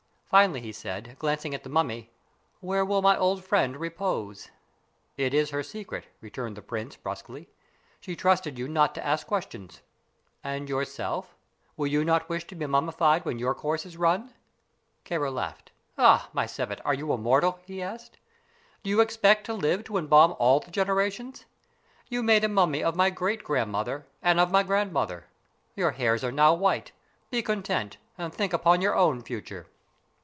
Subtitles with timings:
[0.31, 2.09] Finally he said, glancing at the mummy:
[2.61, 4.49] "Where will my old friend repose?"
[5.17, 7.49] "It is her secret," returned the prince, brusquely.
[7.99, 9.81] "She trusted you not to ask questions."
[10.41, 11.35] "And yourself?
[11.75, 14.33] Will you not wish to be mummified when your course is run?"
[15.03, 15.73] Kāra laughed.
[15.97, 18.15] "Ah, my Sebbet, are you immortal?" he asked.
[18.83, 21.43] "Do you expect to live to embalm all the generations?
[22.07, 25.25] You made a mummy of my great grandmother and of my grandmother.
[25.75, 26.93] Your hairs are now white.
[27.31, 29.67] Be content, and think upon your own future."